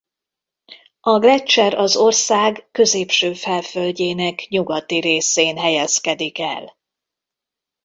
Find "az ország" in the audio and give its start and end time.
1.73-2.67